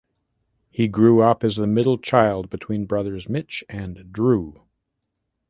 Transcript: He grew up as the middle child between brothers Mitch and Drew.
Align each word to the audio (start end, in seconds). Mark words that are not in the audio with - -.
He 0.71 0.87
grew 0.87 1.21
up 1.21 1.43
as 1.43 1.57
the 1.57 1.67
middle 1.67 1.99
child 1.99 2.49
between 2.49 2.87
brothers 2.87 3.29
Mitch 3.29 3.63
and 3.69 4.11
Drew. 4.11 4.63